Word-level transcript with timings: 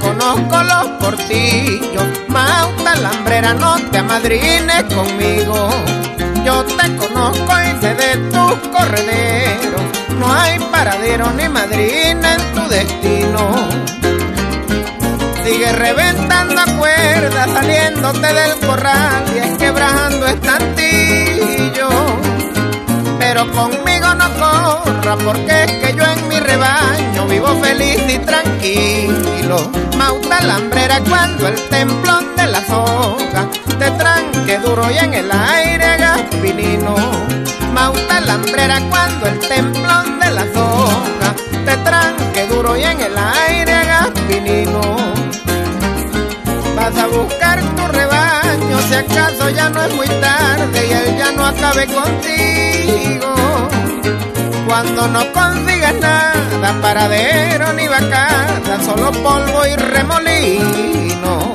conozco 0.00 0.62
los 0.62 0.86
portillos. 1.00 2.06
Mauta 2.28 2.94
lambrera, 2.96 3.54
no 3.54 3.76
te 3.90 3.98
amadrines 3.98 4.84
conmigo. 4.94 5.68
Yo 6.44 6.64
te 6.64 6.96
conozco 6.96 7.52
y 7.62 7.80
sé 7.80 7.94
de 7.94 8.16
tus 8.30 8.68
correderos. 8.68 9.82
No 10.18 10.32
hay 10.32 10.58
paradero 10.70 11.30
ni 11.32 11.48
madrina 11.48 12.34
en 12.34 12.54
tu 12.54 12.68
destino. 12.68 13.50
Sigue 15.44 15.72
reventando 15.72 16.62
cuerdas, 16.78 17.50
saliéndote 17.50 18.32
del 18.32 18.58
corral 18.66 19.24
y 19.34 19.38
esquebrajando 19.38 20.26
estantillo. 20.26 21.88
Pero 23.18 23.50
conmigo 23.52 24.14
no 24.14 24.28
corra, 24.34 25.16
porque 25.16 25.64
es 25.64 25.72
que 25.72 25.94
yo 25.96 26.04
en 26.04 26.28
mi 26.28 26.40
rebaño 26.40 27.26
vivo 27.26 27.54
feliz 27.62 28.00
y 28.08 28.18
tranquilo. 28.18 29.03
Mauta 29.96 30.40
lambrera 30.42 31.00
cuando 31.08 31.48
el 31.48 31.54
templón 31.68 32.34
de 32.36 32.46
la 32.46 32.60
soga 32.66 33.48
te 33.78 33.90
tranque 33.92 34.58
duro 34.58 34.90
y 34.90 34.98
en 34.98 35.14
el 35.14 35.30
aire 35.30 35.84
hagas 35.84 36.22
pinino. 36.42 36.94
Mauta 37.72 38.20
lambrera 38.20 38.80
cuando 38.90 39.26
el 39.26 39.38
templón 39.38 40.18
de 40.18 40.30
la 40.30 40.42
soga 40.52 41.34
te 41.64 41.76
tranque 41.78 42.46
duro 42.48 42.76
y 42.76 42.82
en 42.84 43.00
el 43.00 43.14
aire 43.16 43.72
hagas 43.72 44.10
pinino. 44.28 44.80
Vas 46.76 46.96
a 46.98 47.06
buscar 47.06 47.60
tu 47.76 47.86
rebaño 47.86 48.78
si 48.88 48.94
acaso 48.94 49.50
ya 49.50 49.68
no 49.70 49.82
es 49.84 49.94
muy 49.94 50.08
tarde 50.08 50.86
y 50.88 50.92
él 50.92 51.16
ya 51.16 51.32
no 51.32 51.46
acabe 51.46 51.86
contigo. 51.86 53.34
Cuando 54.66 55.06
no 55.08 55.32
consigas 55.32 55.94
nada, 56.00 56.43
paradero 56.72 57.72
ni 57.74 57.86
vacada, 57.86 58.80
solo 58.82 59.12
polvo 59.12 59.66
y 59.66 59.76
remolino. 59.76 61.53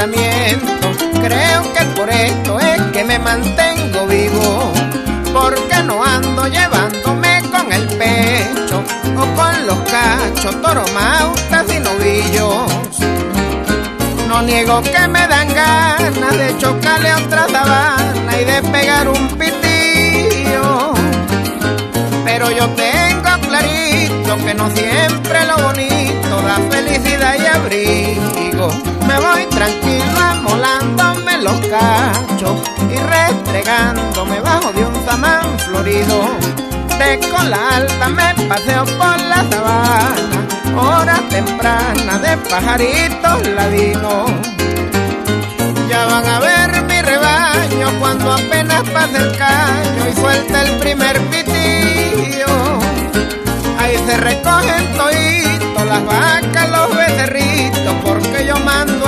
Creo 0.00 1.72
que 1.74 1.84
por 1.94 2.08
esto 2.08 2.58
es 2.58 2.80
que 2.92 3.04
me 3.04 3.18
mantengo 3.18 4.06
vivo, 4.06 4.72
porque 5.30 5.82
no 5.84 6.02
ando 6.02 6.46
llevándome 6.46 7.42
con 7.52 7.70
el 7.70 7.86
pecho 7.86 8.82
o 9.14 9.36
con 9.36 9.66
los 9.66 9.76
cachos, 9.90 10.62
toromautas 10.62 11.66
y 11.74 11.80
novillos. 11.80 12.72
No 14.26 14.40
niego 14.40 14.80
que 14.80 15.06
me 15.06 15.28
dan 15.28 15.48
ganas 15.52 16.38
de 16.38 16.56
chocarle 16.56 17.10
a 17.10 17.18
otra 17.18 17.46
sabana 17.48 18.40
y 18.40 18.44
de 18.46 18.62
pegar 18.70 19.06
un 19.06 19.28
pitillo. 19.36 20.94
Pero 22.24 22.50
yo 22.50 22.66
tengo 22.70 23.48
clarito 23.48 24.36
que 24.46 24.54
no 24.54 24.70
siempre 24.70 25.44
lo 25.44 25.58
bonito 25.58 26.42
da 26.42 26.56
felicidad 26.70 27.36
y 27.38 27.46
abrigo. 27.46 28.39
colorido. 35.80 36.20
De 36.98 37.18
cola 37.30 37.76
alta 37.76 38.08
me 38.08 38.34
paseo 38.48 38.84
por 38.84 39.18
la 39.20 39.44
sabana, 39.50 40.46
hora 40.76 41.22
temprana 41.30 42.18
de 42.18 42.36
pajaritos 42.48 43.48
ladinos. 43.48 44.30
Ya 45.88 46.04
van 46.06 46.26
a 46.26 46.40
ver 46.40 46.82
mi 46.82 47.00
rebaño 47.00 47.98
cuando 47.98 48.32
apenas 48.32 48.82
pasa 48.90 49.16
el 49.16 49.36
caño 49.38 50.08
y 50.10 50.20
suelta 50.20 50.62
el 50.62 50.76
primer 50.78 51.18
pitillo. 51.30 52.52
Ahí 53.78 53.96
se 54.06 54.16
recogen 54.18 54.84
toditos 54.96 55.86
las 55.86 56.04
vacas, 56.04 56.70
los 56.70 56.94
becerritos, 56.94 57.94
porque 58.04 58.44
yo 58.46 58.58
mando 58.58 58.99